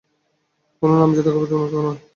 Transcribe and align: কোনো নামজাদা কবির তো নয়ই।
কোনো 0.81 0.93
নামজাদা 0.99 1.31
কবির 1.31 1.49
তো 1.51 1.55
নয়ই। 1.77 1.99